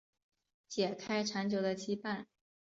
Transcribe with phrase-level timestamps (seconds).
[0.67, 2.25] 解开长久的羁绊